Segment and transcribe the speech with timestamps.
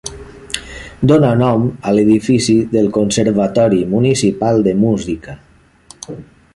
[1.11, 5.41] Dóna nom a l'Edifici del Conservatori Municipal de Música.